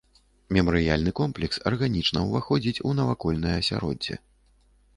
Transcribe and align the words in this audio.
Мемарыяльны 0.55 1.11
комплекс 1.19 1.61
арганічна 1.71 2.23
ўваходзіць 2.29 2.83
у 2.89 2.95
навакольнае 3.01 3.55
асяроддзе. 3.61 4.21